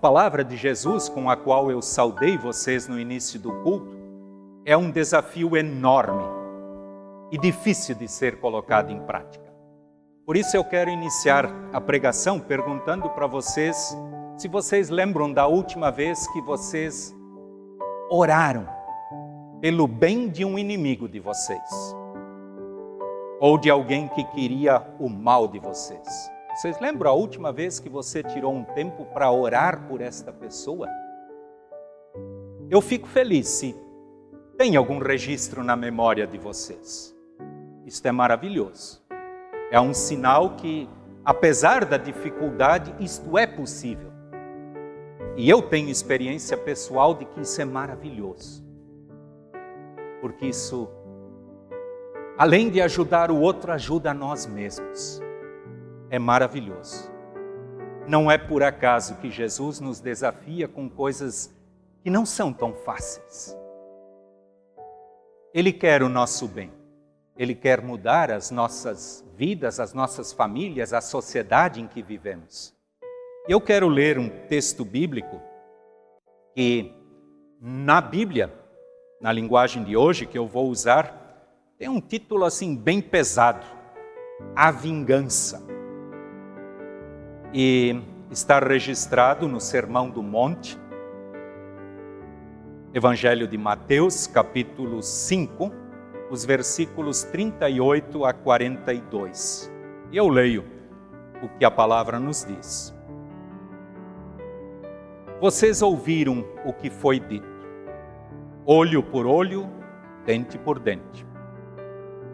palavra 0.00 0.42
de 0.42 0.56
Jesus 0.56 1.10
com 1.10 1.28
a 1.28 1.36
qual 1.36 1.70
eu 1.70 1.82
saudei 1.82 2.38
vocês 2.38 2.88
no 2.88 2.98
início 2.98 3.38
do 3.38 3.52
culto 3.62 4.00
é 4.64 4.74
um 4.74 4.90
desafio 4.90 5.56
enorme 5.56 6.24
e 7.30 7.36
difícil 7.36 7.94
de 7.94 8.08
ser 8.08 8.40
colocado 8.40 8.90
em 8.90 8.98
prática. 9.00 9.44
Por 10.24 10.36
isso 10.36 10.56
eu 10.56 10.64
quero 10.64 10.88
iniciar 10.88 11.50
a 11.70 11.80
pregação 11.80 12.40
perguntando 12.40 13.10
para 13.10 13.26
vocês 13.26 13.94
se 14.38 14.48
vocês 14.48 14.88
lembram 14.88 15.30
da 15.30 15.46
última 15.46 15.90
vez 15.90 16.26
que 16.28 16.40
vocês 16.40 17.14
oraram 18.10 18.66
pelo 19.60 19.86
bem 19.86 20.30
de 20.30 20.46
um 20.46 20.58
inimigo 20.58 21.06
de 21.08 21.20
vocês 21.20 21.94
ou 23.38 23.58
de 23.58 23.68
alguém 23.68 24.08
que 24.08 24.24
queria 24.24 24.82
o 24.98 25.10
mal 25.10 25.46
de 25.46 25.58
vocês. 25.58 26.30
Vocês 26.60 26.78
lembram 26.78 27.10
a 27.10 27.14
última 27.14 27.50
vez 27.50 27.80
que 27.80 27.88
você 27.88 28.22
tirou 28.22 28.52
um 28.52 28.62
tempo 28.62 29.06
para 29.14 29.32
orar 29.32 29.88
por 29.88 30.02
esta 30.02 30.30
pessoa? 30.30 30.86
Eu 32.68 32.82
fico 32.82 33.08
feliz 33.08 33.48
se 33.48 33.74
tem 34.58 34.76
algum 34.76 34.98
registro 34.98 35.64
na 35.64 35.74
memória 35.74 36.26
de 36.26 36.36
vocês. 36.36 37.16
Isto 37.86 38.06
é 38.08 38.12
maravilhoso. 38.12 39.02
É 39.70 39.80
um 39.80 39.94
sinal 39.94 40.50
que, 40.56 40.86
apesar 41.24 41.86
da 41.86 41.96
dificuldade, 41.96 42.94
isto 43.00 43.38
é 43.38 43.46
possível. 43.46 44.12
E 45.38 45.48
eu 45.48 45.62
tenho 45.62 45.88
experiência 45.88 46.58
pessoal 46.58 47.14
de 47.14 47.24
que 47.24 47.40
isso 47.40 47.58
é 47.62 47.64
maravilhoso. 47.64 48.62
Porque 50.20 50.44
isso, 50.44 50.90
além 52.36 52.68
de 52.68 52.82
ajudar 52.82 53.30
o 53.30 53.40
outro, 53.40 53.72
ajuda 53.72 54.10
a 54.10 54.14
nós 54.14 54.44
mesmos 54.44 55.22
é 56.10 56.18
maravilhoso. 56.18 57.10
Não 58.06 58.30
é 58.30 58.36
por 58.36 58.62
acaso 58.62 59.16
que 59.16 59.30
Jesus 59.30 59.78
nos 59.78 60.00
desafia 60.00 60.66
com 60.66 60.90
coisas 60.90 61.54
que 62.02 62.10
não 62.10 62.26
são 62.26 62.52
tão 62.52 62.74
fáceis. 62.74 63.56
Ele 65.54 65.72
quer 65.72 66.02
o 66.02 66.08
nosso 66.08 66.48
bem. 66.48 66.72
Ele 67.36 67.54
quer 67.54 67.80
mudar 67.80 68.30
as 68.30 68.50
nossas 68.50 69.24
vidas, 69.36 69.78
as 69.78 69.94
nossas 69.94 70.32
famílias, 70.32 70.92
a 70.92 71.00
sociedade 71.00 71.80
em 71.80 71.86
que 71.86 72.02
vivemos. 72.02 72.74
Eu 73.48 73.60
quero 73.60 73.88
ler 73.88 74.18
um 74.18 74.28
texto 74.28 74.84
bíblico 74.84 75.40
que, 76.54 76.92
na 77.60 78.00
Bíblia, 78.00 78.52
na 79.20 79.32
linguagem 79.32 79.84
de 79.84 79.96
hoje 79.96 80.26
que 80.26 80.36
eu 80.36 80.46
vou 80.46 80.68
usar, 80.68 81.16
tem 81.78 81.88
um 81.88 82.00
título 82.00 82.44
assim 82.44 82.76
bem 82.76 83.00
pesado: 83.00 83.64
A 84.54 84.70
Vingança 84.70 85.79
e 87.52 88.00
está 88.30 88.60
registrado 88.60 89.48
no 89.48 89.60
Sermão 89.60 90.08
do 90.08 90.22
Monte, 90.22 90.78
Evangelho 92.94 93.46
de 93.46 93.58
Mateus, 93.58 94.26
capítulo 94.26 95.02
5, 95.02 95.72
os 96.30 96.44
versículos 96.44 97.24
38 97.24 98.24
a 98.24 98.32
42. 98.32 99.72
E 100.12 100.16
eu 100.16 100.28
leio 100.28 100.64
o 101.42 101.48
que 101.48 101.64
a 101.64 101.70
palavra 101.70 102.18
nos 102.18 102.44
diz. 102.44 102.94
Vocês 105.40 105.82
ouviram 105.82 106.44
o 106.64 106.72
que 106.72 106.90
foi 106.90 107.18
dito: 107.18 107.48
olho 108.64 109.02
por 109.02 109.26
olho, 109.26 109.68
dente 110.24 110.58
por 110.58 110.78
dente. 110.78 111.26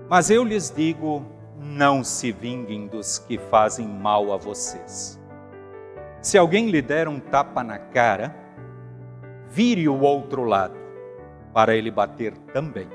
Mas 0.09 0.31
eu 0.31 0.45
lhes 0.45 0.71
digo 0.71 1.25
não 1.59 2.05
se 2.05 2.33
vinguem 2.33 2.87
dos 2.87 3.19
que 3.19 3.39
fazem 3.39 3.87
mal 3.87 4.33
a 4.33 4.37
vocês. 4.37 5.21
Se 6.21 6.37
alguém 6.37 6.71
lhe 6.71 6.83
der 6.83 7.09
um 7.09 7.21
tapa 7.21 7.63
na 7.63 7.79
cara, 7.79 8.35
vire 9.49 9.89
o 9.89 10.01
outro 10.01 10.45
lado, 10.45 10.77
para 11.55 11.75
ele 11.75 11.91
bater 11.91 12.37
também. 12.53 12.89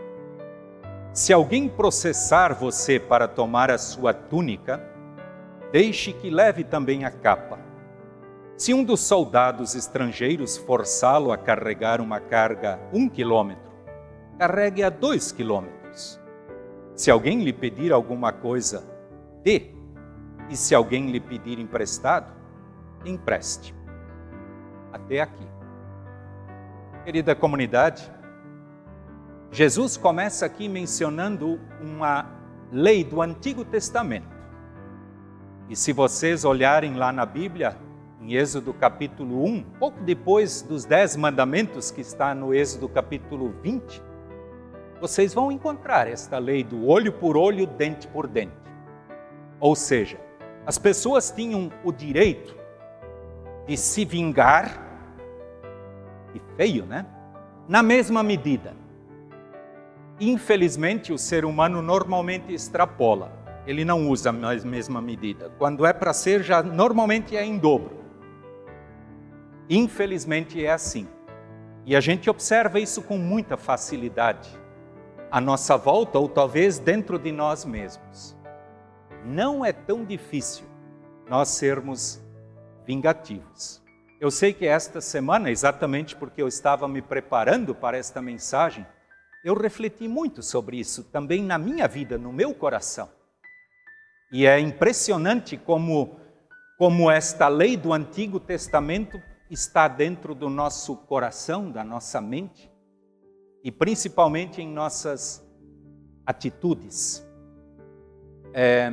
Se 1.14 1.34
alguém 1.34 1.68
processar 1.68 2.54
você 2.54 3.00
para 3.00 3.28
tomar 3.28 3.72
a 3.72 3.78
sua 3.78 4.14
túnica, 4.14 4.82
deixe 5.72 6.14
que 6.14 6.30
leve 6.30 6.64
também 6.64 7.04
a 7.04 7.12
capa. 7.12 7.60
Se 8.56 8.74
um 8.74 8.84
dos 8.84 9.00
soldados 9.00 9.76
estrangeiros 9.76 10.56
forçá-lo 10.56 11.32
a 11.32 11.38
carregar 11.38 12.00
uma 12.00 12.20
carga 12.20 12.80
um 12.94 13.10
quilômetro, 13.10 13.72
carregue 14.38 14.84
a 14.84 14.90
dois 14.90 15.32
quilômetros. 15.32 15.81
Se 17.02 17.10
alguém 17.10 17.44
lhe 17.44 17.52
pedir 17.52 17.92
alguma 17.92 18.32
coisa, 18.32 18.88
dê. 19.44 19.72
E 20.52 20.56
se 20.56 20.76
alguém 20.76 21.10
lhe 21.10 21.20
pedir 21.20 21.58
emprestado, 21.58 22.32
empreste. 23.04 23.74
Até 24.94 25.20
aqui. 25.20 25.48
Querida 27.04 27.34
comunidade, 27.34 28.04
Jesus 29.50 29.98
começa 29.98 30.46
aqui 30.46 30.70
mencionando 30.70 31.60
uma 31.82 32.30
lei 32.72 33.04
do 33.04 33.20
Antigo 33.20 33.66
Testamento. 33.66 34.38
E 35.70 35.76
se 35.76 35.92
vocês 35.94 36.46
olharem 36.46 36.94
lá 36.94 37.12
na 37.12 37.26
Bíblia, 37.26 37.76
em 38.22 38.36
Êxodo 38.36 38.76
capítulo 38.76 39.44
1, 39.44 39.64
pouco 39.80 40.00
depois 40.04 40.62
dos 40.62 40.86
dez 40.86 41.16
mandamentos 41.16 41.90
que 41.90 42.02
está 42.02 42.36
no 42.36 42.54
Êxodo 42.54 42.88
capítulo 42.88 43.52
20, 43.64 44.11
vocês 45.02 45.34
vão 45.34 45.52
encontrar 45.52 46.08
esta 46.08 46.38
lei 46.38 46.64
do 46.64 46.88
olho 46.88 47.12
por 47.12 47.36
olho, 47.36 47.66
dente 47.66 48.08
por 48.08 48.28
dente. 48.28 48.54
Ou 49.60 49.76
seja, 49.76 50.20
as 50.64 50.78
pessoas 50.78 51.32
tinham 51.32 51.72
o 51.84 51.92
direito 51.92 52.56
de 53.66 53.76
se 53.76 54.06
vingar, 54.06 54.80
e 56.36 56.42
feio, 56.56 56.86
né? 56.86 57.06
Na 57.68 57.82
mesma 57.82 58.22
medida. 58.22 58.74
Infelizmente, 60.20 61.12
o 61.12 61.18
ser 61.18 61.46
humano 61.46 61.82
normalmente 61.82 62.54
extrapola. 62.54 63.34
Ele 63.66 63.84
não 63.84 64.08
usa 64.08 64.30
a 64.30 64.34
mesma 64.34 65.02
medida. 65.02 65.52
Quando 65.58 65.84
é 65.84 65.92
para 65.92 66.14
ser, 66.14 66.44
já 66.44 66.62
normalmente 66.62 67.36
é 67.36 67.44
em 67.44 67.58
dobro. 67.58 67.98
Infelizmente 69.68 70.64
é 70.64 70.72
assim. 70.72 71.08
E 71.86 71.96
a 71.96 72.00
gente 72.00 72.30
observa 72.30 72.80
isso 72.80 73.02
com 73.02 73.18
muita 73.18 73.58
facilidade 73.58 74.61
à 75.32 75.40
nossa 75.40 75.78
volta 75.78 76.20
ou 76.20 76.28
talvez 76.28 76.78
dentro 76.78 77.18
de 77.18 77.32
nós 77.32 77.64
mesmos. 77.64 78.36
Não 79.24 79.64
é 79.64 79.72
tão 79.72 80.04
difícil 80.04 80.66
nós 81.30 81.48
sermos 81.48 82.22
vingativos. 82.86 83.82
Eu 84.20 84.30
sei 84.30 84.54
que 84.54 84.68
esta 84.68 85.00
semana, 85.00 85.50
exatamente 85.50 86.16
porque 86.16 86.42
eu 86.42 86.48
estava 86.48 86.88
me 86.88 87.02
preparando 87.02 87.74
para 87.74 87.98
esta 87.98 88.22
mensagem, 88.22 88.86
eu 89.44 89.56
refleti 89.56 90.08
muito 90.08 90.44
sobre 90.44 90.78
isso 90.78 91.06
também 91.06 91.42
na 91.42 91.58
minha 91.58 91.88
vida, 91.88 92.18
no 92.18 92.34
meu 92.34 92.54
coração. 92.54 93.10
E 94.32 94.46
é 94.46 94.60
impressionante 94.60 95.58
como, 95.58 96.20
como 96.78 97.10
esta 97.10 97.48
lei 97.48 97.76
do 97.76 97.94
Antigo 97.94 98.40
Testamento 98.40 99.20
está 99.50 99.88
dentro 99.88 100.34
do 100.36 100.50
nosso 100.50 100.96
coração, 100.96 101.72
da 101.72 101.84
nossa 101.84 102.22
mente, 102.22 102.71
e 103.64 103.72
principalmente 103.72 104.62
em 104.62 104.68
nossas 104.68 105.46
atitudes. 106.26 107.26
É, 108.54 108.92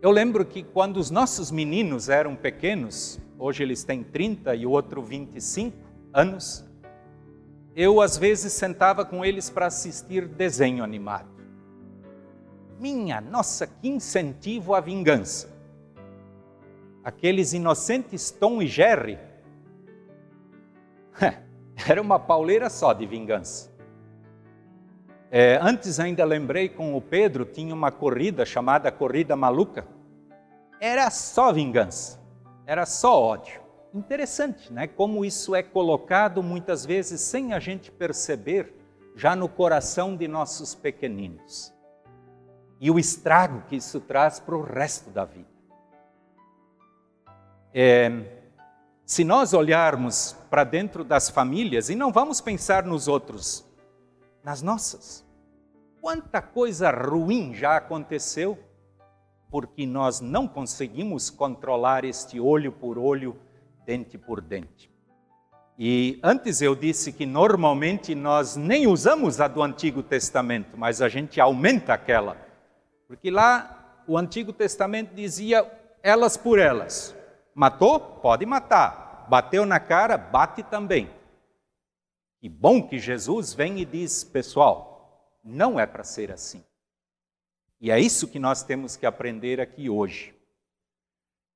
eu 0.00 0.10
lembro 0.10 0.44
que 0.44 0.62
quando 0.62 0.96
os 0.96 1.10
nossos 1.10 1.50
meninos 1.50 2.08
eram 2.08 2.34
pequenos, 2.34 3.20
hoje 3.38 3.62
eles 3.62 3.84
têm 3.84 4.02
30 4.02 4.54
e 4.54 4.66
o 4.66 4.70
outro 4.70 5.02
25 5.02 5.76
anos, 6.12 6.64
eu 7.74 8.00
às 8.00 8.16
vezes 8.16 8.52
sentava 8.52 9.04
com 9.04 9.24
eles 9.24 9.48
para 9.48 9.66
assistir 9.66 10.26
desenho 10.26 10.82
animado. 10.82 11.30
Minha 12.78 13.20
nossa, 13.20 13.66
que 13.66 13.88
incentivo 13.88 14.74
à 14.74 14.80
vingança! 14.80 15.50
Aqueles 17.04 17.52
inocentes 17.52 18.30
Tom 18.30 18.62
e 18.62 18.66
Jerry 18.66 19.18
Era 21.88 22.00
uma 22.00 22.18
pauleira 22.18 22.68
só 22.68 22.92
de 22.92 23.06
vingança. 23.06 23.72
É, 25.30 25.58
antes 25.62 25.98
ainda 25.98 26.24
lembrei 26.24 26.68
com 26.68 26.94
o 26.94 27.00
Pedro, 27.00 27.46
tinha 27.46 27.74
uma 27.74 27.90
corrida 27.90 28.44
chamada 28.44 28.92
Corrida 28.92 29.34
Maluca. 29.34 29.86
Era 30.78 31.10
só 31.10 31.52
vingança, 31.52 32.20
era 32.66 32.84
só 32.84 33.18
ódio. 33.18 33.62
Interessante, 33.94 34.72
né? 34.72 34.86
Como 34.86 35.24
isso 35.24 35.54
é 35.54 35.62
colocado 35.62 36.42
muitas 36.42 36.84
vezes 36.84 37.20
sem 37.20 37.52
a 37.52 37.58
gente 37.58 37.90
perceber, 37.90 38.74
já 39.14 39.36
no 39.36 39.48
coração 39.48 40.16
de 40.16 40.26
nossos 40.26 40.74
pequeninos. 40.74 41.72
E 42.80 42.90
o 42.90 42.98
estrago 42.98 43.62
que 43.68 43.76
isso 43.76 44.00
traz 44.00 44.40
para 44.40 44.56
o 44.56 44.62
resto 44.62 45.10
da 45.10 45.24
vida. 45.24 45.48
É, 47.72 48.41
se 49.04 49.24
nós 49.24 49.52
olharmos 49.52 50.36
para 50.48 50.64
dentro 50.64 51.04
das 51.04 51.28
famílias 51.28 51.90
e 51.90 51.94
não 51.94 52.12
vamos 52.12 52.40
pensar 52.40 52.84
nos 52.84 53.08
outros, 53.08 53.64
nas 54.42 54.62
nossas, 54.62 55.24
quanta 56.00 56.40
coisa 56.40 56.90
ruim 56.90 57.54
já 57.54 57.76
aconteceu 57.76 58.58
porque 59.50 59.86
nós 59.86 60.20
não 60.20 60.48
conseguimos 60.48 61.28
controlar 61.28 62.06
este 62.06 62.40
olho 62.40 62.72
por 62.72 62.98
olho, 62.98 63.36
dente 63.84 64.16
por 64.16 64.40
dente. 64.40 64.90
E 65.78 66.18
antes 66.22 66.62
eu 66.62 66.74
disse 66.74 67.12
que 67.12 67.26
normalmente 67.26 68.14
nós 68.14 68.56
nem 68.56 68.86
usamos 68.86 69.40
a 69.40 69.48
do 69.48 69.62
Antigo 69.62 70.02
Testamento, 70.02 70.76
mas 70.76 71.02
a 71.02 71.08
gente 71.08 71.38
aumenta 71.38 71.92
aquela. 71.92 72.36
Porque 73.06 73.30
lá 73.30 74.02
o 74.06 74.16
Antigo 74.16 74.52
Testamento 74.52 75.14
dizia 75.14 75.70
elas 76.02 76.36
por 76.36 76.58
elas. 76.58 77.14
Matou? 77.54 78.00
Pode 78.00 78.46
matar. 78.46 79.26
Bateu 79.28 79.64
na 79.64 79.78
cara? 79.78 80.16
Bate 80.16 80.62
também. 80.62 81.10
E 82.40 82.48
bom 82.48 82.86
que 82.86 82.98
Jesus 82.98 83.54
vem 83.54 83.78
e 83.78 83.84
diz, 83.84 84.24
pessoal, 84.24 85.38
não 85.44 85.78
é 85.78 85.86
para 85.86 86.04
ser 86.04 86.32
assim. 86.32 86.64
E 87.80 87.90
é 87.90 87.98
isso 88.00 88.28
que 88.28 88.38
nós 88.38 88.62
temos 88.62 88.96
que 88.96 89.06
aprender 89.06 89.60
aqui 89.60 89.88
hoje. 89.88 90.34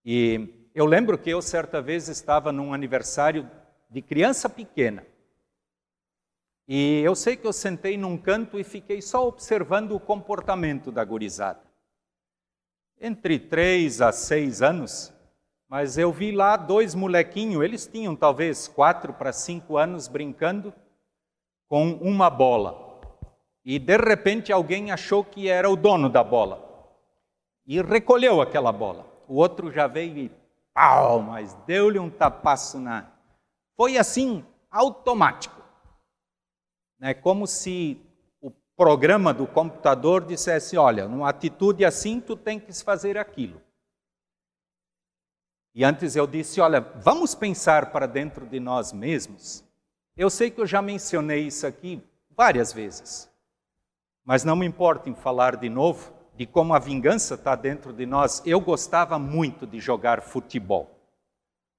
E 0.05 0.69
eu 0.75 0.87
lembro 0.87 1.17
que 1.17 1.31
eu 1.31 1.41
certa 1.41 1.81
vez 1.81 2.09
estava 2.09 2.53
num 2.53 2.73
aniversário 2.73 3.51
de 3.89 4.03
criança 4.03 4.49
pequena. 4.49 5.07
E 6.69 7.01
eu 7.05 7.15
sei 7.15 7.37
que 7.37 7.47
eu 7.47 7.53
sentei 7.53 7.97
num 7.97 8.19
canto 8.19 8.59
e 8.59 8.65
fiquei 8.65 9.01
só 9.01 9.27
observando 9.27 9.93
o 9.93 10.01
comportamento 10.01 10.91
da 10.91 11.05
gurizada. 11.05 11.63
Entre 13.01 13.39
três 13.39 14.01
a 14.01 14.11
seis 14.11 14.63
anos, 14.63 15.13
mas 15.69 15.99
eu 15.99 16.13
vi 16.13 16.31
lá 16.33 16.57
dois 16.57 16.95
molequinhos, 16.95 17.63
eles 17.63 17.87
tinham 17.87 18.15
talvez 18.15 18.69
quatro 18.69 19.13
para 19.13 19.33
cinco 19.33 19.77
anos 19.77 20.09
brincando 20.09 20.73
com 21.69 21.93
uma 21.95 22.31
bola. 22.31 23.01
E 23.65 23.79
de 23.79 23.97
repente 23.97 24.53
alguém 24.53 24.93
achou 24.93 25.25
que 25.25 25.49
era 25.49 25.69
o 25.69 25.75
dono 25.75 26.09
da 26.09 26.23
bola 26.23 26.65
e 27.67 27.83
recolheu 27.83 28.41
aquela 28.41 28.71
bola. 28.71 29.05
O 29.27 29.35
outro 29.35 29.73
já 29.73 29.89
veio 29.89 30.17
e 30.17 30.33
pau, 30.73 31.21
mas 31.21 31.53
deu-lhe 31.67 31.99
um 31.99 32.09
tapaço 32.09 32.79
na. 32.79 33.11
Foi 33.77 33.99
assim, 33.99 34.45
automático. 34.71 35.61
É 37.01 37.13
como 37.13 37.47
se 37.47 38.01
o 38.41 38.51
programa 38.77 39.35
do 39.35 39.47
computador 39.47 40.25
dissesse: 40.25 40.77
olha, 40.77 41.09
numa 41.09 41.29
atitude 41.29 41.85
assim, 41.85 42.21
tu 42.21 42.37
tem 42.37 42.61
que 42.61 42.73
fazer 42.73 43.19
aquilo. 43.19 43.61
E 45.77 45.85
antes 45.85 46.17
eu 46.17 46.27
disse: 46.27 46.59
olha, 46.59 46.81
vamos 46.81 47.35
pensar 47.35 47.93
para 47.93 48.07
dentro 48.07 48.47
de 48.47 48.59
nós 48.59 48.95
mesmos. 48.95 49.63
Eu 50.17 50.31
sei 50.31 50.51
que 50.51 50.59
eu 50.59 50.67
já 50.67 50.81
mencionei 50.81 51.47
isso 51.47 51.67
aqui 51.67 52.03
várias 52.31 52.73
vezes, 52.73 53.31
mas 54.25 54.43
não 54.43 54.57
me 54.57 54.65
importa 54.65 55.11
em 55.11 55.15
falar 55.15 55.55
de 55.57 55.69
novo 55.69 56.15
de 56.35 56.47
como 56.47 56.73
a 56.73 56.79
vingança 56.79 57.35
está 57.35 57.55
dentro 57.55 57.93
de 57.93 58.07
nós. 58.07 58.43
Eu 58.47 58.59
gostava 58.59 59.19
muito 59.19 59.67
de 59.67 59.79
jogar 59.79 60.23
futebol. 60.23 60.99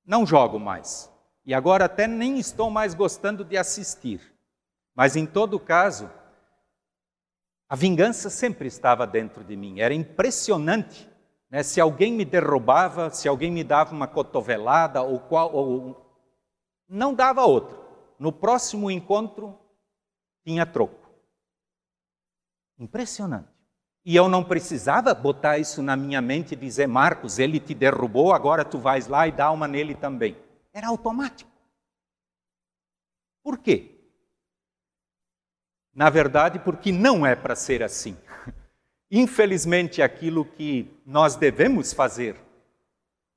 Não 0.05 0.27
jogo 0.27 0.59
mais. 0.59 1.11
E 1.43 1.51
agora 1.51 1.85
até 1.85 2.05
nem 2.05 2.37
estou 2.37 2.69
mais 2.69 2.93
gostando 2.93 3.43
de 3.43 3.57
assistir. 3.57 4.21
Mas 4.93 5.15
em 5.15 5.25
todo 5.25 5.59
caso, 5.59 6.07
a 7.67 7.75
vingança 7.75 8.29
sempre 8.29 8.67
estava 8.67 9.07
dentro 9.07 9.43
de 9.43 9.55
mim. 9.55 9.79
Era 9.79 9.93
impressionante 9.93 11.09
né? 11.49 11.63
Se 11.63 11.79
alguém 11.79 12.13
me 12.13 12.25
derrubava, 12.25 13.09
se 13.09 13.27
alguém 13.27 13.51
me 13.51 13.63
dava 13.63 13.93
uma 13.93 14.07
cotovelada, 14.07 15.01
ou, 15.01 15.19
qual, 15.19 15.53
ou 15.53 16.05
não 16.87 17.13
dava 17.13 17.45
outro. 17.45 17.85
No 18.19 18.31
próximo 18.31 18.89
encontro, 18.89 19.57
tinha 20.43 20.65
troco. 20.65 21.09
Impressionante. 22.79 23.49
E 24.05 24.15
eu 24.15 24.29
não 24.29 24.43
precisava 24.43 25.13
botar 25.13 25.57
isso 25.57 25.83
na 25.83 25.95
minha 25.95 26.21
mente 26.21 26.53
e 26.53 26.55
dizer, 26.55 26.87
Marcos, 26.87 27.39
ele 27.39 27.59
te 27.59 27.73
derrubou, 27.73 28.31
agora 28.31 28.63
tu 28.63 28.79
vais 28.79 29.07
lá 29.07 29.27
e 29.27 29.31
dá 29.33 29.51
uma 29.51 29.67
nele 29.67 29.95
também. 29.95 30.37
Era 30.73 30.87
automático. 30.87 31.51
Por 33.43 33.57
quê? 33.57 33.97
Na 35.93 36.09
verdade, 36.09 36.59
porque 36.59 36.91
não 36.91 37.25
é 37.25 37.35
para 37.35 37.55
ser 37.55 37.83
assim. 37.83 38.15
Infelizmente, 39.09 40.01
aquilo 40.01 40.43
que 40.43 40.87
nós 41.05 41.35
devemos 41.35 41.93
fazer 41.93 42.35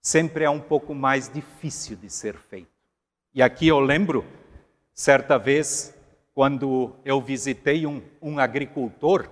sempre 0.00 0.44
é 0.44 0.50
um 0.50 0.60
pouco 0.60 0.94
mais 0.94 1.28
difícil 1.28 1.96
de 1.96 2.10
ser 2.10 2.36
feito. 2.36 2.70
E 3.32 3.42
aqui 3.42 3.68
eu 3.68 3.78
lembro, 3.78 4.24
certa 4.92 5.38
vez, 5.38 5.94
quando 6.34 6.96
eu 7.04 7.20
visitei 7.20 7.86
um, 7.86 8.02
um 8.20 8.38
agricultor, 8.38 9.30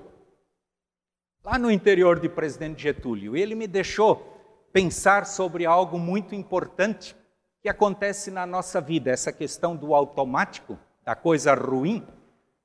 lá 1.43 1.58
no 1.58 1.70
interior 1.70 2.20
de 2.20 2.29
Presidente 2.29 2.82
Getúlio, 2.82 3.37
ele 3.37 3.55
me 3.55 3.67
deixou 3.67 4.69
pensar 4.73 5.26
sobre 5.26 5.67
algo 5.67 5.99
muito 5.99 6.35
importante 6.35 7.17
que 7.61 7.69
acontece 7.69 8.31
na 8.31 8.46
nossa 8.46 8.81
vida, 8.81 9.11
essa 9.11 9.32
questão 9.32 9.75
do 9.75 9.94
automático, 9.94 10.79
da 11.05 11.17
coisa 11.17 11.55
ruim. 11.55 12.06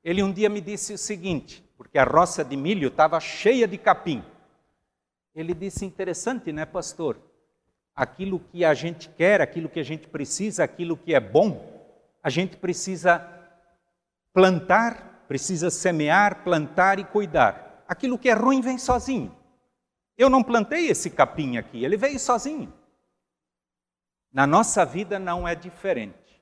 Ele 0.03 0.21
um 0.21 0.31
dia 0.31 0.49
me 0.49 0.61
disse 0.61 0.93
o 0.93 0.97
seguinte: 0.97 1.62
porque 1.83 1.97
a 1.97 2.05
roça 2.05 2.45
de 2.45 2.55
milho 2.55 2.87
estava 2.87 3.19
cheia 3.19 3.67
de 3.67 3.77
capim. 3.77 4.23
Ele 5.35 5.53
disse: 5.53 5.85
interessante, 5.85 6.51
né, 6.53 6.65
pastor? 6.65 7.17
Aquilo 7.93 8.39
que 8.39 8.63
a 8.63 8.73
gente 8.73 9.09
quer, 9.09 9.41
aquilo 9.41 9.69
que 9.69 9.81
a 9.81 9.83
gente 9.83 10.07
precisa, 10.07 10.63
aquilo 10.63 10.95
que 10.95 11.13
é 11.13 11.19
bom, 11.19 11.61
a 12.23 12.29
gente 12.29 12.55
precisa 12.55 13.21
plantar, 14.33 15.25
precisa 15.27 15.69
semear, 15.69 16.43
plantar 16.43 16.97
e 16.99 17.03
cuidar. 17.03 17.83
Aquilo 17.87 18.17
que 18.17 18.29
é 18.29 18.33
ruim 18.33 18.61
vem 18.61 18.77
sozinho. 18.77 19.35
Eu 20.17 20.29
não 20.29 20.41
plantei 20.41 20.87
esse 20.87 21.09
capim 21.09 21.57
aqui, 21.57 21.83
ele 21.83 21.97
veio 21.97 22.17
sozinho. 22.17 22.73
Na 24.31 24.47
nossa 24.47 24.85
vida 24.85 25.19
não 25.19 25.47
é 25.47 25.53
diferente. 25.53 26.41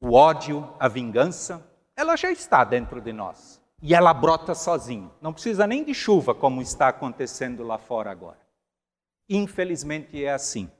O 0.00 0.12
ódio, 0.12 0.74
a 0.80 0.88
vingança, 0.88 1.71
ela 1.96 2.16
já 2.16 2.30
está 2.30 2.64
dentro 2.64 3.00
de 3.00 3.12
nós. 3.12 3.60
E 3.80 3.94
ela 3.94 4.14
brota 4.14 4.54
sozinho. 4.54 5.12
Não 5.20 5.32
precisa 5.32 5.66
nem 5.66 5.82
de 5.82 5.92
chuva, 5.92 6.34
como 6.34 6.62
está 6.62 6.88
acontecendo 6.88 7.64
lá 7.64 7.78
fora 7.78 8.10
agora. 8.10 8.40
Infelizmente 9.28 10.24
é 10.24 10.32
assim. 10.32 10.70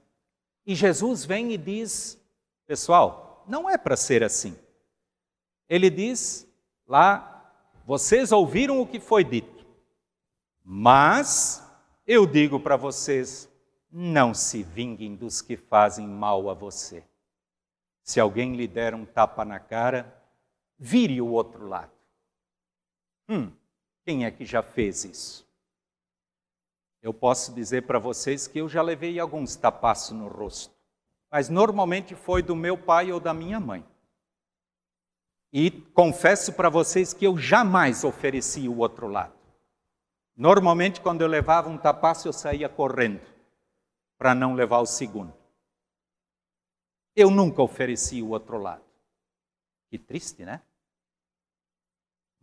E 0.65 0.73
Jesus 0.73 1.25
vem 1.25 1.51
e 1.51 1.57
diz: 1.57 2.17
pessoal, 2.65 3.43
não 3.47 3.69
é 3.69 3.77
para 3.77 3.97
ser 3.97 4.23
assim. 4.23 4.57
Ele 5.67 5.89
diz 5.89 6.47
lá: 6.87 7.53
vocês 7.85 8.31
ouviram 8.31 8.79
o 8.79 8.87
que 8.87 8.99
foi 8.99 9.23
dito, 9.23 9.65
mas 10.63 11.61
eu 12.07 12.25
digo 12.25 12.59
para 12.59 12.77
vocês: 12.77 13.49
não 13.91 14.33
se 14.33 14.63
vinguem 14.63 15.15
dos 15.15 15.41
que 15.41 15.57
fazem 15.57 16.07
mal 16.07 16.49
a 16.49 16.53
você. 16.53 17.03
Se 18.01 18.19
alguém 18.19 18.55
lhe 18.55 18.67
der 18.67 18.95
um 18.95 19.05
tapa 19.05 19.43
na 19.43 19.59
cara, 19.59 20.22
vire 20.83 21.21
o 21.21 21.29
outro 21.29 21.65
lado. 21.65 21.93
Hum, 23.29 23.49
quem 24.03 24.25
é 24.25 24.31
que 24.31 24.43
já 24.43 24.61
fez 24.61 25.05
isso? 25.05 25.47
Eu 27.01 27.13
posso 27.13 27.53
dizer 27.53 27.83
para 27.87 27.97
vocês 27.97 28.47
que 28.47 28.59
eu 28.59 28.67
já 28.67 28.81
levei 28.81 29.17
alguns 29.17 29.55
tapaços 29.55 30.11
no 30.11 30.27
rosto, 30.27 30.75
mas 31.31 31.47
normalmente 31.47 32.15
foi 32.15 32.43
do 32.43 32.53
meu 32.53 32.77
pai 32.77 33.13
ou 33.13 33.19
da 33.19 33.33
minha 33.33 33.61
mãe. 33.61 33.85
E 35.53 35.71
confesso 35.71 36.51
para 36.51 36.67
vocês 36.67 37.13
que 37.13 37.25
eu 37.25 37.37
jamais 37.37 38.03
ofereci 38.03 38.67
o 38.67 38.79
outro 38.79 39.07
lado. 39.07 39.33
Normalmente, 40.35 40.99
quando 40.99 41.21
eu 41.21 41.27
levava 41.27 41.69
um 41.69 41.77
tapaço, 41.77 42.27
eu 42.27 42.33
saía 42.33 42.67
correndo 42.67 43.21
para 44.17 44.35
não 44.35 44.53
levar 44.53 44.79
o 44.79 44.85
segundo. 44.85 45.33
Eu 47.15 47.31
nunca 47.31 47.61
ofereci 47.61 48.21
o 48.21 48.29
outro 48.31 48.57
lado. 48.57 48.83
Que 49.89 49.97
triste, 49.97 50.43
né? 50.43 50.61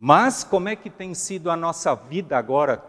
Mas 0.03 0.43
como 0.43 0.67
é 0.67 0.75
que 0.75 0.89
tem 0.89 1.13
sido 1.13 1.51
a 1.51 1.55
nossa 1.55 1.93
vida 1.93 2.35
agora? 2.35 2.83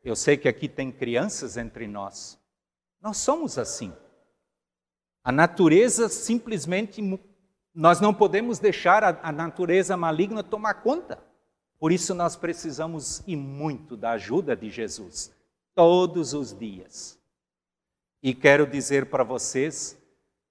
Eu 0.00 0.14
sei 0.14 0.36
que 0.36 0.48
aqui 0.48 0.68
tem 0.68 0.92
crianças 0.92 1.56
entre 1.56 1.88
nós. 1.88 2.38
Nós 3.00 3.16
somos 3.16 3.58
assim. 3.58 3.92
A 5.24 5.32
natureza 5.32 6.08
simplesmente, 6.08 7.02
nós 7.74 8.00
não 8.00 8.14
podemos 8.14 8.60
deixar 8.60 9.02
a, 9.02 9.28
a 9.28 9.32
natureza 9.32 9.96
maligna 9.96 10.44
tomar 10.44 10.74
conta. 10.74 11.20
Por 11.80 11.90
isso 11.90 12.14
nós 12.14 12.36
precisamos 12.36 13.20
e 13.26 13.34
muito 13.34 13.96
da 13.96 14.12
ajuda 14.12 14.54
de 14.54 14.70
Jesus, 14.70 15.34
todos 15.74 16.32
os 16.32 16.56
dias. 16.56 17.18
E 18.22 18.32
quero 18.32 18.68
dizer 18.68 19.10
para 19.10 19.24
vocês, 19.24 20.00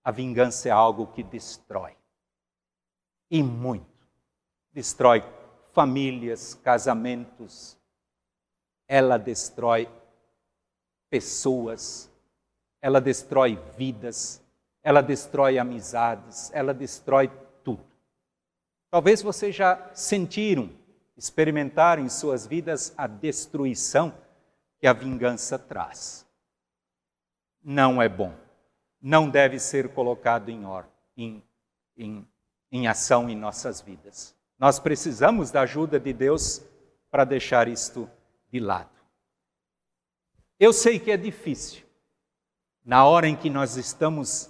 a 0.04 0.12
vingança 0.12 0.68
é 0.68 0.72
algo 0.74 1.08
que 1.08 1.24
destrói 1.24 1.96
e 3.32 3.42
muito. 3.42 3.88
Destrói 4.74 5.24
famílias, 5.74 6.54
casamentos. 6.54 7.78
Ela 8.88 9.18
destrói 9.18 9.90
pessoas, 11.10 12.10
ela 12.82 13.02
destrói 13.02 13.60
vidas, 13.78 14.42
ela 14.82 15.02
destrói 15.02 15.58
amizades, 15.58 16.52
ela 16.54 16.74
destrói 16.74 17.30
tudo. 17.64 17.86
Talvez 18.90 19.22
vocês 19.22 19.56
já 19.56 19.90
sentiram, 19.94 20.70
experimentaram 21.18 22.04
em 22.04 22.10
suas 22.10 22.46
vidas 22.46 22.94
a 22.98 23.08
destruição 23.08 24.14
que 24.80 24.88
a 24.88 24.94
vingança 24.94 25.58
traz. 25.58 26.28
Não 27.64 28.02
é 28.02 28.10
bom. 28.10 28.34
não 29.02 29.30
deve 29.30 29.60
ser 29.60 29.94
colocado 29.94 30.50
em, 30.50 30.66
or, 30.66 30.86
em, 31.18 31.44
em, 31.98 32.26
em 32.72 32.88
ação 32.88 33.30
em 33.30 33.36
nossas 33.36 33.82
vidas. 33.82 34.34
Nós 34.64 34.80
precisamos 34.80 35.52
da 35.52 35.64
ajuda 35.64 36.00
de 36.00 36.14
Deus 36.14 36.62
para 37.12 37.26
deixar 37.26 37.68
isto 37.68 38.10
de 38.50 38.62
lado. 38.62 38.98
Eu 40.58 40.72
sei 40.72 40.98
que 41.00 41.12
é 41.12 41.18
difícil. 41.18 41.84
Na 42.86 43.06
hora 43.06 43.28
em 43.28 43.36
que 43.36 43.50
nós 43.50 43.76
estamos 43.76 44.50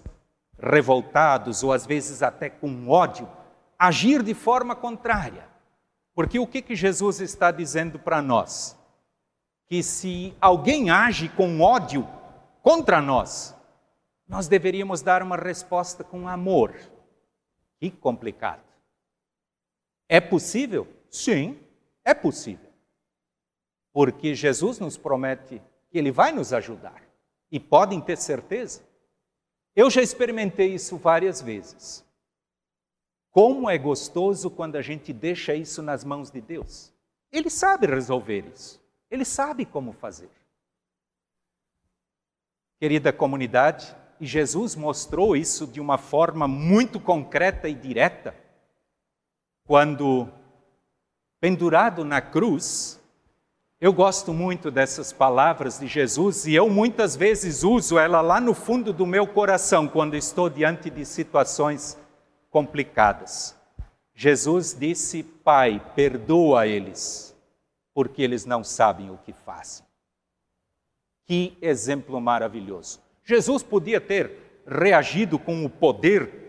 revoltados 0.55 1.63
ou 1.63 1.73
às 1.73 1.87
vezes 1.87 2.21
até 2.21 2.47
com 2.47 2.87
ódio, 2.89 3.27
agir 3.75 4.21
de 4.21 4.35
forma 4.35 4.75
contrária. 4.75 5.49
Porque 6.13 6.37
o 6.37 6.45
que, 6.45 6.61
que 6.61 6.75
Jesus 6.75 7.19
está 7.19 7.49
dizendo 7.49 7.97
para 7.97 8.21
nós? 8.21 8.77
Que 9.65 9.81
se 9.81 10.37
alguém 10.39 10.91
age 10.91 11.27
com 11.29 11.59
ódio 11.59 12.07
contra 12.61 13.01
nós, 13.01 13.57
nós 14.27 14.47
deveríamos 14.47 15.01
dar 15.01 15.23
uma 15.23 15.37
resposta 15.37 16.03
com 16.03 16.27
amor. 16.27 16.75
Que 17.79 17.89
complicado. 17.89 18.72
É 20.07 20.19
possível? 20.19 20.87
Sim, 21.09 21.59
é 22.03 22.13
possível. 22.13 22.71
Porque 23.91 24.33
Jesus 24.33 24.79
nos 24.79 24.97
promete 24.97 25.61
que 25.89 25.97
Ele 25.97 26.11
vai 26.11 26.31
nos 26.31 26.51
ajudar. 26.53 27.03
E 27.51 27.59
podem 27.59 28.01
ter 28.01 28.17
certeza. 28.17 28.81
Eu 29.75 29.89
já 29.89 30.01
experimentei 30.01 30.73
isso 30.73 30.97
várias 30.97 31.41
vezes. 31.41 32.03
Como 33.31 33.69
é 33.69 33.77
gostoso 33.77 34.49
quando 34.49 34.75
a 34.75 34.81
gente 34.81 35.11
deixa 35.11 35.55
isso 35.55 35.81
nas 35.81 36.03
mãos 36.03 36.29
de 36.29 36.41
Deus. 36.41 36.93
Ele 37.31 37.49
sabe 37.49 37.87
resolver 37.87 38.45
isso. 38.53 38.79
Ele 39.09 39.25
sabe 39.25 39.65
como 39.65 39.93
fazer. 39.93 40.29
Querida 42.79 43.13
comunidade, 43.13 43.95
e 44.19 44.25
Jesus 44.25 44.75
mostrou 44.75 45.35
isso 45.35 45.65
de 45.65 45.79
uma 45.79 45.97
forma 45.97 46.47
muito 46.47 46.99
concreta 46.99 47.67
e 47.67 47.73
direta, 47.73 48.35
quando, 49.65 50.27
pendurado 51.39 52.03
na 52.03 52.21
cruz, 52.21 53.01
eu 53.79 53.91
gosto 53.91 54.33
muito 54.33 54.71
dessas 54.71 55.11
palavras 55.11 55.79
de 55.79 55.87
Jesus 55.87 56.45
e 56.45 56.53
eu 56.53 56.69
muitas 56.69 57.15
vezes 57.15 57.63
uso 57.63 57.99
ela 57.99 58.21
lá 58.21 58.39
no 58.39 58.53
fundo 58.53 58.93
do 58.93 59.05
meu 59.05 59.27
coração 59.27 59.87
quando 59.87 60.15
estou 60.15 60.49
diante 60.49 60.89
de 60.89 61.05
situações 61.05 61.97
complicadas. 62.49 63.57
Jesus 64.15 64.75
disse: 64.77 65.23
Pai, 65.23 65.81
perdoa 65.95 66.67
eles, 66.67 67.35
porque 67.93 68.21
eles 68.21 68.45
não 68.45 68.63
sabem 68.63 69.09
o 69.09 69.17
que 69.17 69.33
fazem. 69.33 69.85
Que 71.25 71.57
exemplo 71.61 72.21
maravilhoso. 72.21 73.01
Jesus 73.23 73.63
podia 73.63 73.99
ter 73.99 74.63
reagido 74.65 75.39
com 75.39 75.65
o 75.65 75.69
poder 75.69 76.42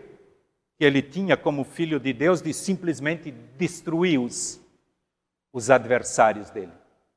que 0.77 0.83
ele 0.83 1.01
tinha 1.01 1.37
como 1.37 1.63
filho 1.63 1.99
de 1.99 2.11
Deus 2.13 2.41
de 2.41 2.53
simplesmente 2.53 3.31
destruir 3.31 4.19
os, 4.19 4.59
os 5.53 5.69
adversários 5.69 6.49
dele. 6.49 6.73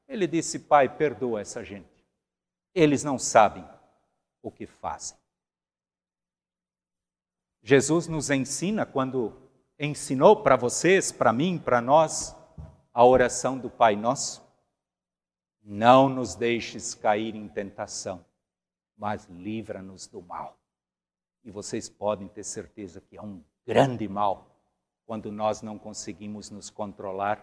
Ele 0.06 0.26
disse: 0.26 0.58
Pai, 0.60 0.88
perdoa 0.88 1.40
essa 1.40 1.64
gente. 1.64 2.06
Eles 2.74 3.02
não 3.02 3.18
sabem 3.18 3.64
o 4.42 4.50
que 4.50 4.66
fazem. 4.66 5.16
Jesus 7.62 8.06
nos 8.06 8.30
ensina, 8.30 8.86
quando 8.86 9.36
ensinou 9.78 10.42
para 10.42 10.56
vocês, 10.56 11.12
para 11.12 11.32
mim, 11.32 11.58
para 11.58 11.80
nós, 11.80 12.34
a 12.94 13.04
oração 13.04 13.58
do 13.58 13.68
Pai 13.68 13.96
Nosso: 13.96 14.42
Não 15.62 16.08
nos 16.08 16.34
deixes 16.34 16.94
cair 16.94 17.34
em 17.34 17.48
tentação, 17.48 18.24
mas 18.96 19.26
livra-nos 19.26 20.06
do 20.06 20.22
mal. 20.22 20.57
E 21.48 21.50
vocês 21.50 21.88
podem 21.88 22.28
ter 22.28 22.44
certeza 22.44 23.00
que 23.00 23.16
é 23.16 23.22
um 23.22 23.42
grande 23.66 24.06
mal 24.06 24.54
quando 25.06 25.32
nós 25.32 25.62
não 25.62 25.78
conseguimos 25.78 26.50
nos 26.50 26.68
controlar 26.68 27.42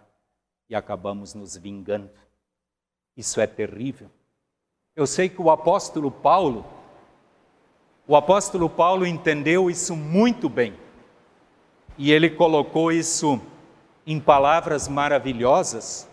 e 0.70 0.76
acabamos 0.76 1.34
nos 1.34 1.58
vingando 1.58 2.08
isso 3.18 3.42
é 3.42 3.48
terrível. 3.48 4.12
Eu 4.96 5.08
sei 5.08 5.28
que 5.28 5.42
o 5.42 5.50
apóstolo 5.50 6.12
Paulo, 6.12 6.64
o 8.08 8.16
apóstolo 8.16 8.70
Paulo 8.70 9.08
entendeu 9.08 9.72
isso 9.72 9.96
muito 9.96 10.48
bem. 10.48 10.78
E 11.98 12.12
ele 12.12 12.30
colocou 12.30 12.92
isso 12.92 13.42
em 14.06 14.20
palavras 14.20 14.88
maravilhosas. 14.88 16.08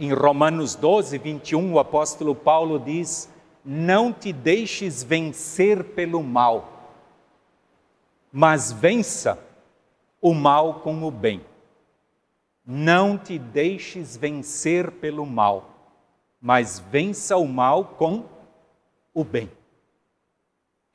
Em 0.00 0.14
Romanos 0.14 0.74
12, 0.74 1.18
21, 1.18 1.74
o 1.74 1.78
apóstolo 1.78 2.34
Paulo 2.34 2.78
diz: 2.78 3.28
Não 3.62 4.14
te 4.14 4.32
deixes 4.32 5.02
vencer 5.02 5.84
pelo 5.84 6.22
mal, 6.22 6.75
mas 8.36 8.70
vença 8.72 9.38
o 10.20 10.34
mal 10.34 10.80
com 10.80 11.02
o 11.04 11.10
bem. 11.10 11.44
Não 12.64 13.16
te 13.16 13.38
deixes 13.38 14.16
vencer 14.16 14.90
pelo 14.90 15.24
mal 15.24 15.76
mas 16.40 16.78
vença 16.78 17.36
o 17.36 17.48
mal 17.48 17.84
com 17.84 18.28
o 19.12 19.24
bem. 19.24 19.50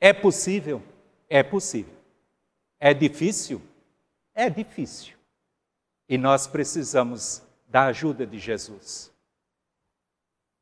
É 0.00 0.12
possível? 0.12 0.82
É 1.28 1.42
possível. 1.42 1.94
É 2.80 2.94
difícil? 2.94 3.60
É 4.34 4.48
difícil. 4.48 5.14
E 6.08 6.16
nós 6.16 6.46
precisamos 6.46 7.42
da 7.68 7.84
ajuda 7.84 8.26
de 8.26 8.38
Jesus. 8.38 9.12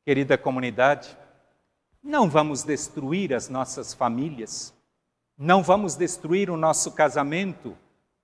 Querida 0.03 0.37
comunidade, 0.37 1.17
não 2.03 2.29
vamos 2.29 2.63
destruir 2.63 3.33
as 3.33 3.47
nossas 3.47 3.93
famílias, 3.93 4.73
não 5.41 5.63
vamos 5.63 5.95
destruir 5.95 6.51
o 6.51 6.55
nosso 6.55 6.91
casamento, 6.91 7.75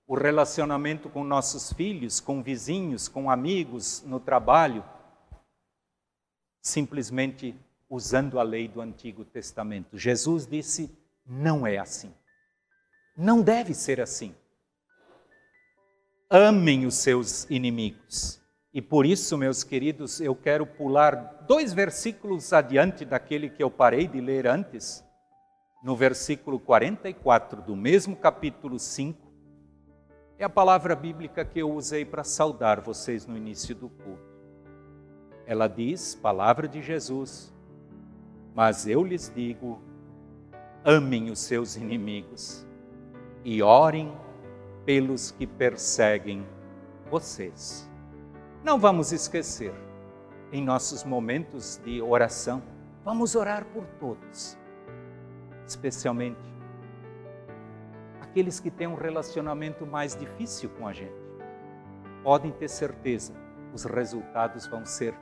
o 0.06 0.14
relacionamento 0.14 1.10
com 1.10 1.24
nossos 1.24 1.72
filhos, 1.72 2.20
com 2.20 2.40
vizinhos, 2.40 3.08
com 3.08 3.28
amigos, 3.28 4.04
no 4.06 4.20
trabalho 4.20 4.84
simplesmente 6.62 7.56
usando 7.90 8.38
a 8.38 8.42
lei 8.44 8.68
do 8.68 8.80
Antigo 8.80 9.24
Testamento. 9.24 9.98
Jesus 9.98 10.46
disse: 10.46 10.96
não 11.26 11.66
é 11.66 11.78
assim. 11.78 12.14
Não 13.16 13.42
deve 13.42 13.74
ser 13.74 14.00
assim. 14.00 14.32
Amem 16.30 16.86
os 16.86 16.94
seus 16.94 17.50
inimigos. 17.50 18.40
E 18.72 18.80
por 18.80 19.04
isso, 19.04 19.36
meus 19.36 19.64
queridos, 19.64 20.20
eu 20.20 20.36
quero 20.36 20.64
pular 20.64 21.44
dois 21.48 21.72
versículos 21.72 22.52
adiante 22.52 23.04
daquele 23.04 23.50
que 23.50 23.62
eu 23.62 23.70
parei 23.70 24.06
de 24.06 24.20
ler 24.20 24.46
antes. 24.46 25.02
No 25.82 25.94
versículo 25.94 26.58
44 26.58 27.62
do 27.62 27.76
mesmo 27.76 28.16
capítulo 28.16 28.78
5, 28.78 29.28
é 30.38 30.44
a 30.44 30.48
palavra 30.48 30.94
bíblica 30.94 31.44
que 31.44 31.58
eu 31.58 31.72
usei 31.72 32.04
para 32.04 32.24
saudar 32.24 32.80
vocês 32.80 33.26
no 33.26 33.36
início 33.36 33.74
do 33.74 33.88
culto 33.88 34.28
ela 35.48 35.66
diz, 35.66 36.14
palavra 36.14 36.68
de 36.68 36.82
Jesus, 36.82 37.50
mas 38.54 38.86
eu 38.86 39.02
lhes 39.02 39.32
digo: 39.34 39.80
amem 40.84 41.30
os 41.30 41.38
seus 41.38 41.74
inimigos 41.74 42.66
e 43.42 43.62
orem 43.62 44.14
pelos 44.84 45.30
que 45.30 45.46
perseguem 45.46 46.46
vocês. 47.10 47.90
Não 48.62 48.78
vamos 48.78 49.10
esquecer, 49.10 49.72
em 50.52 50.62
nossos 50.62 51.02
momentos 51.02 51.80
de 51.82 52.02
oração, 52.02 52.62
vamos 53.02 53.34
orar 53.34 53.64
por 53.72 53.86
todos, 53.98 54.57
especialmente 55.68 56.40
aqueles 58.20 58.58
que 58.58 58.70
têm 58.70 58.86
um 58.86 58.94
relacionamento 58.94 59.86
mais 59.86 60.16
difícil 60.16 60.70
com 60.70 60.86
a 60.86 60.92
gente. 60.92 61.12
Podem 62.22 62.50
ter 62.52 62.68
certeza, 62.68 63.34
os 63.72 63.84
resultados 63.84 64.66
vão 64.66 64.84
ser 64.84 65.14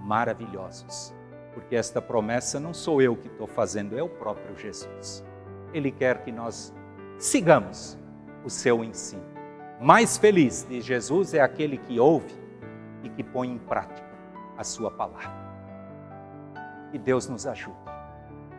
maravilhosos. 0.00 1.14
Porque 1.54 1.74
esta 1.74 2.02
promessa 2.02 2.60
não 2.60 2.74
sou 2.74 3.00
eu 3.00 3.16
que 3.16 3.28
estou 3.28 3.46
fazendo, 3.46 3.98
é 3.98 4.02
o 4.02 4.08
próprio 4.08 4.56
Jesus. 4.56 5.24
Ele 5.72 5.90
quer 5.90 6.22
que 6.22 6.30
nós 6.30 6.74
sigamos 7.18 7.98
o 8.44 8.50
seu 8.50 8.84
ensino. 8.84 9.24
Mais 9.80 10.16
feliz 10.16 10.66
de 10.68 10.80
Jesus 10.80 11.34
é 11.34 11.40
aquele 11.40 11.78
que 11.78 11.98
ouve 11.98 12.34
e 13.02 13.08
que 13.08 13.22
põe 13.22 13.48
em 13.48 13.58
prática 13.58 14.06
a 14.56 14.64
sua 14.64 14.90
palavra. 14.90 15.46
Que 16.90 16.98
Deus 16.98 17.28
nos 17.28 17.46
ajude 17.46 17.95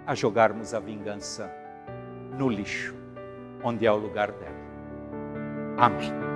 a 0.07 0.15
jogarmos 0.15 0.73
a 0.73 0.79
vingança 0.79 1.51
no 2.39 2.47
lixo, 2.47 2.95
onde 3.61 3.85
é 3.85 3.91
o 3.91 3.97
lugar 3.97 4.31
dela. 4.31 4.55
Amém. 5.77 6.26